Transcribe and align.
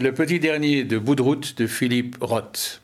Le 0.00 0.12
petit 0.12 0.40
dernier 0.40 0.84
de 0.84 0.98
bout 0.98 1.14
de 1.14 1.54
de 1.56 1.66
Philippe 1.66 2.16
Roth. 2.20 2.80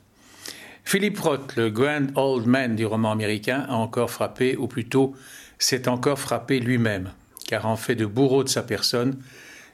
Philippe 0.84 1.18
Roth, 1.18 1.56
le 1.56 1.70
grand 1.70 2.06
old 2.16 2.46
man 2.46 2.76
du 2.76 2.84
roman 2.84 3.10
américain, 3.10 3.64
a 3.68 3.74
encore 3.74 4.10
frappé, 4.10 4.56
ou 4.56 4.66
plutôt 4.66 5.14
s'est 5.58 5.88
encore 5.88 6.18
frappé 6.18 6.60
lui-même, 6.60 7.10
car 7.46 7.66
en 7.66 7.76
fait 7.76 7.94
de 7.94 8.04
bourreau 8.04 8.44
de 8.44 8.48
sa 8.48 8.62
personne, 8.62 9.16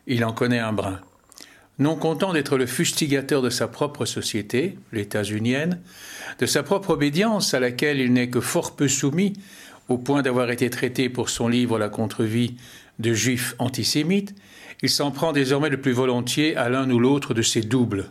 il 0.07 0.25
en 0.25 0.33
connaît 0.33 0.61
un 0.61 0.73
brin. 0.73 1.01
Non 1.81 1.97
content 1.97 2.33
d'être 2.33 2.57
le 2.57 2.67
fustigateur 2.67 3.43
de 3.43 3.51
sa 3.51 3.67
propre 3.67 4.05
société, 4.05 4.79
l'états-unienne, 4.93 5.81
de 6.39 6.47
sa 6.47 6.63
propre 6.63 6.91
obédience 6.91 7.53
à 7.53 7.59
laquelle 7.59 7.99
il 8.01 8.13
n'est 8.13 8.31
que 8.31 8.41
fort 8.41 8.77
peu 8.77 8.87
soumis, 8.87 9.33
au 9.89 9.99
point 9.99 10.23
d'avoir 10.23 10.51
été 10.51 10.71
traité 10.71 11.09
pour 11.09 11.29
son 11.29 11.49
livre 11.49 11.79
La 11.79 11.89
contre-vie 11.89 12.57
de 12.99 13.13
juif 13.13 13.55
antisémite, 13.59 14.35
il 14.83 14.91
s'en 14.91 15.11
prend 15.11 15.33
désormais 15.33 15.69
le 15.69 15.81
plus 15.81 15.93
volontiers 15.93 16.57
à 16.57 16.69
l'un 16.69 16.91
ou 16.91 16.99
l'autre 16.99 17.35
de 17.35 17.43
ses 17.43 17.61
doubles, 17.63 18.11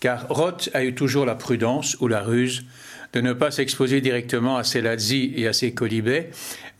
car 0.00 0.26
Roth 0.28 0.70
a 0.74 0.84
eu 0.84 0.94
toujours 0.94 1.26
la 1.26 1.34
prudence 1.34 1.96
ou 2.00 2.08
la 2.08 2.20
ruse 2.20 2.64
de 3.12 3.20
ne 3.20 3.32
pas 3.32 3.50
s'exposer 3.50 4.00
directement 4.00 4.56
à 4.56 4.64
ses 4.64 4.80
lazzi 4.80 5.32
et 5.36 5.46
à 5.46 5.52
ses 5.52 5.72
colibets, 5.72 6.30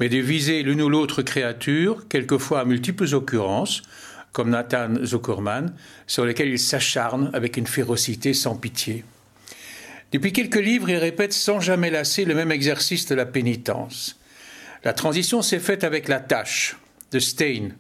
mais 0.01 0.09
de 0.09 0.19
viser 0.19 0.63
l'une 0.63 0.83
ou 0.83 0.89
l'autre 0.89 1.23
créature, 1.23 2.09
quelquefois 2.09 2.61
à 2.61 2.65
multiples 2.65 3.15
occurrences, 3.15 3.83
comme 4.33 4.51
Nathan 4.51 5.05
Zuckerman, 5.05 5.73
sur 6.09 6.25
lesquels 6.25 6.49
il 6.49 6.59
s'acharne 6.59 7.31
avec 7.35 7.57
une 7.57 7.69
férocité 7.69 8.35
sans 8.35 8.57
pitié. 8.57 9.05
Depuis 10.13 10.33
quelques 10.33 10.57
livres, 10.61 10.91
il 10.91 10.97
répète 10.97 11.33
sans 11.33 11.61
jamais 11.61 11.91
lasser 11.91 12.25
le 12.25 12.35
même 12.35 12.51
exercice 12.51 13.07
de 13.07 13.15
la 13.15 13.27
pénitence. 13.27 14.19
La 14.85 14.93
transition 14.93 15.41
s'est 15.41 15.61
faite 15.61 15.83
avec 15.83 16.09
La 16.09 16.21
Tâche 16.21 16.77
de 17.11 17.19
Stein, 17.19 17.71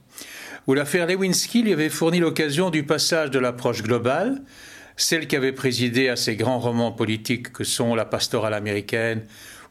où 0.66 0.72
l'affaire 0.72 1.06
Lewinsky 1.06 1.62
lui 1.62 1.74
avait 1.74 1.90
fourni 1.90 2.18
l'occasion 2.18 2.70
du 2.70 2.82
passage 2.82 3.30
de 3.30 3.38
l'approche 3.38 3.82
globale, 3.82 4.40
celle 4.96 5.26
qui 5.26 5.36
avait 5.36 5.52
présidé 5.52 6.08
à 6.08 6.16
ces 6.16 6.34
grands 6.34 6.58
romans 6.58 6.92
politiques 6.92 7.52
que 7.52 7.62
sont 7.62 7.94
La 7.94 8.06
pastorale 8.06 8.54
américaine 8.54 9.22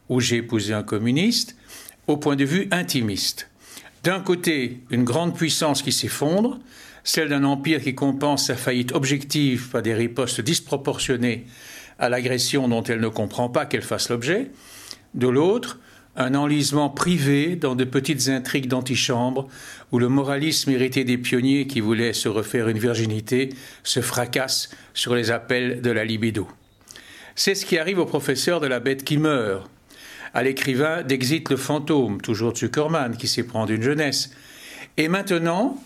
ou 0.08 0.20
J'ai 0.20 0.36
épousé 0.36 0.74
un 0.74 0.84
communiste, 0.84 1.56
au 2.06 2.18
point 2.18 2.36
de 2.36 2.44
vue 2.44 2.68
intimiste. 2.70 3.50
D'un 4.04 4.20
côté, 4.20 4.82
une 4.90 5.02
grande 5.02 5.34
puissance 5.34 5.82
qui 5.82 5.90
s'effondre, 5.90 6.60
celle 7.02 7.30
d'un 7.30 7.42
empire 7.42 7.82
qui 7.82 7.96
compense 7.96 8.46
sa 8.46 8.54
faillite 8.54 8.92
objective 8.92 9.70
par 9.70 9.82
des 9.82 9.94
ripostes 9.94 10.40
disproportionnées 10.40 11.46
à 11.98 12.08
l'agression 12.08 12.68
dont 12.68 12.82
elle 12.84 13.00
ne 13.00 13.08
comprend 13.08 13.48
pas 13.48 13.66
qu'elle 13.66 13.82
fasse 13.82 14.10
l'objet. 14.10 14.50
De 15.14 15.26
l'autre, 15.26 15.78
un 16.16 16.34
enlisement 16.34 16.90
privé 16.90 17.56
dans 17.56 17.74
de 17.74 17.84
petites 17.84 18.28
intrigues 18.28 18.68
d'antichambre 18.68 19.48
où 19.92 19.98
le 19.98 20.08
moralisme 20.08 20.70
hérité 20.70 21.04
des 21.04 21.18
pionniers 21.18 21.66
qui 21.66 21.80
voulaient 21.80 22.12
se 22.12 22.28
refaire 22.28 22.68
une 22.68 22.78
virginité 22.78 23.50
se 23.82 24.00
fracasse 24.00 24.70
sur 24.94 25.14
les 25.14 25.30
appels 25.30 25.80
de 25.82 25.90
la 25.90 26.04
libido. 26.04 26.48
C'est 27.34 27.54
ce 27.54 27.66
qui 27.66 27.78
arrive 27.78 27.98
au 27.98 28.06
professeur 28.06 28.60
de 28.60 28.66
la 28.66 28.80
bête 28.80 29.04
qui 29.04 29.18
meurt, 29.18 29.68
à 30.34 30.42
l'écrivain 30.42 31.02
d'Exit 31.02 31.48
le 31.50 31.56
fantôme, 31.56 32.20
toujours 32.20 32.56
Zuckerman, 32.56 33.16
qui 33.16 33.28
s'éprend 33.28 33.66
d'une 33.66 33.82
jeunesse, 33.82 34.30
et 34.96 35.08
maintenant 35.08 35.76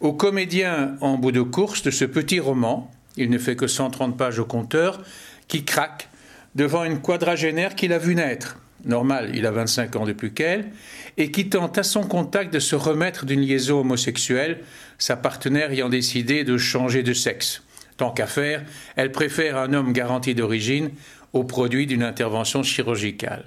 au 0.00 0.12
comédien 0.12 0.96
en 1.00 1.16
bout 1.16 1.32
de 1.32 1.42
course 1.42 1.82
de 1.82 1.90
ce 1.90 2.04
petit 2.04 2.40
roman, 2.40 2.90
il 3.16 3.30
ne 3.30 3.38
fait 3.38 3.56
que 3.56 3.66
130 3.66 4.16
pages 4.16 4.38
au 4.38 4.44
compteur, 4.44 5.00
qui 5.48 5.64
craque 5.64 6.08
devant 6.54 6.84
une 6.84 7.00
quadragénaire 7.00 7.74
qu'il 7.74 7.92
a 7.92 7.98
vu 7.98 8.14
naître. 8.14 8.58
Normal, 8.86 9.32
il 9.34 9.46
a 9.46 9.50
25 9.50 9.96
ans 9.96 10.06
depuis 10.06 10.32
qu'elle, 10.32 10.70
et 11.16 11.32
qui 11.32 11.48
tente 11.48 11.76
à 11.76 11.82
son 11.82 12.04
contact 12.04 12.54
de 12.54 12.60
se 12.60 12.76
remettre 12.76 13.26
d'une 13.26 13.40
liaison 13.40 13.80
homosexuelle, 13.80 14.60
sa 14.98 15.16
partenaire 15.16 15.72
ayant 15.72 15.88
décidé 15.88 16.44
de 16.44 16.56
changer 16.56 17.02
de 17.02 17.12
sexe. 17.12 17.62
Tant 17.96 18.12
qu'à 18.12 18.26
faire, 18.26 18.64
elle 18.94 19.10
préfère 19.10 19.56
un 19.56 19.72
homme 19.72 19.92
garanti 19.92 20.34
d'origine 20.34 20.90
au 21.32 21.42
produit 21.42 21.86
d'une 21.86 22.04
intervention 22.04 22.62
chirurgicale. 22.62 23.44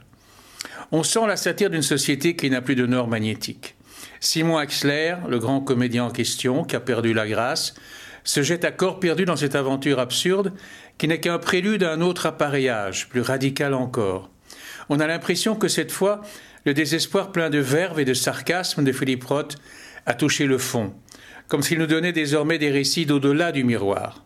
On 0.91 1.03
sent 1.03 1.25
la 1.27 1.37
satire 1.37 1.69
d'une 1.69 1.83
société 1.83 2.35
qui 2.35 2.49
n'a 2.49 2.61
plus 2.61 2.75
de 2.75 2.85
nord 2.85 3.07
magnétique. 3.07 3.75
Simon 4.19 4.57
Axler, 4.57 5.15
le 5.29 5.39
grand 5.39 5.61
comédien 5.61 6.05
en 6.05 6.11
question, 6.11 6.63
qui 6.63 6.75
a 6.75 6.79
perdu 6.79 7.13
la 7.13 7.27
grâce, 7.27 7.75
se 8.23 8.41
jette 8.41 8.65
à 8.65 8.71
corps 8.71 8.99
perdu 8.99 9.23
dans 9.23 9.37
cette 9.37 9.55
aventure 9.55 9.99
absurde 9.99 10.51
qui 10.97 11.07
n'est 11.07 11.21
qu'un 11.21 11.39
prélude 11.39 11.83
à 11.83 11.93
un 11.93 12.01
autre 12.01 12.25
appareillage, 12.25 13.07
plus 13.07 13.21
radical 13.21 13.73
encore. 13.73 14.29
On 14.89 14.99
a 14.99 15.07
l'impression 15.07 15.55
que 15.55 15.67
cette 15.67 15.91
fois, 15.91 16.21
le 16.65 16.73
désespoir 16.73 17.31
plein 17.31 17.49
de 17.49 17.59
verve 17.59 17.99
et 17.99 18.05
de 18.05 18.13
sarcasme 18.13 18.83
de 18.83 18.91
Philippe 18.91 19.23
Roth 19.23 19.55
a 20.05 20.15
touché 20.15 20.45
le 20.45 20.57
fond, 20.57 20.93
comme 21.47 21.61
s'il 21.61 21.77
nous 21.77 21.85
donnait 21.85 22.11
désormais 22.11 22.57
des 22.57 22.71
récits 22.71 23.05
d'au-delà 23.05 23.51
du 23.51 23.63
miroir. 23.63 24.25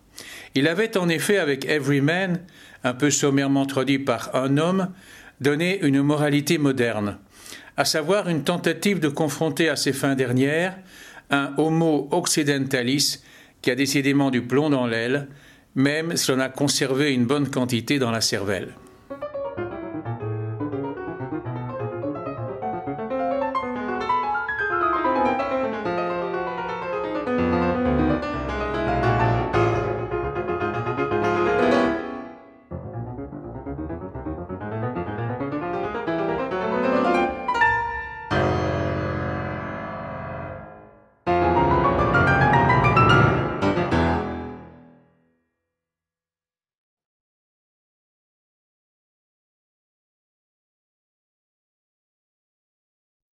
Il 0.56 0.68
avait 0.68 0.98
en 0.98 1.10
effet, 1.10 1.38
avec 1.38 1.66
Everyman, 1.66 2.40
un 2.84 2.94
peu 2.94 3.10
sommairement 3.10 3.66
traduit 3.66 4.00
par 4.00 4.36
un 4.36 4.58
homme, 4.58 4.90
donner 5.42 5.84
une 5.84 6.02
moralité 6.02 6.58
moderne, 6.58 7.18
à 7.76 7.86
savoir 7.86 8.30
une 8.30 8.44
tentative 8.44 9.00
de 9.00 9.10
confronter 9.10 9.68
à 9.68 9.76
ses 9.76 9.94
fins 9.94 10.16
dernières 10.16 10.78
un 11.30 11.54
homo 11.58 12.08
occidentalis 12.12 13.24
qui 13.62 13.72
a 13.72 13.76
décidément 13.76 14.30
du 14.30 14.44
plomb 14.44 14.70
dans 14.70 14.86
l'aile, 14.86 15.28
même 15.76 16.16
si 16.16 16.32
l'on 16.32 16.40
a 16.40 16.50
conservé 16.50 17.12
une 17.12 17.26
bonne 17.26 17.50
quantité 17.50 17.98
dans 17.98 18.12
la 18.12 18.22
cervelle. 18.22 18.74